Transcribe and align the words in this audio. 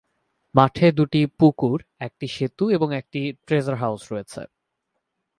মাঠে 0.55 0.87
দুটি 0.91 1.21
পুকুর, 1.39 1.77
একটি 1.99 2.25
সেতু 2.27 2.65
এবং 2.69 2.89
একটি 2.95 3.21
ট্রেজার 3.47 3.75
হাউস 3.75 4.01
রয়েছে। 4.11 4.41